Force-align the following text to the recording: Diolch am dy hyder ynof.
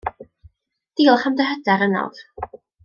Diolch 1.01 1.29
am 1.31 1.39
dy 1.41 1.49
hyder 1.51 1.87
ynof. 1.89 2.27